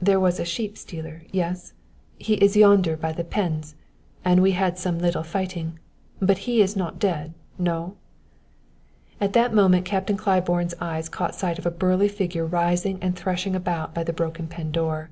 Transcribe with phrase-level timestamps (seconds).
[0.00, 1.72] "There was a sheep stealer yes?
[2.16, 3.74] He is yonder by the pens
[4.24, 5.80] and we had some little fighting;
[6.20, 7.96] but he is not dead no?"
[9.20, 13.96] At that moment Claiborne's eyes caught sight of a burly figure rising and threshing about
[13.96, 15.10] by the broken pen door.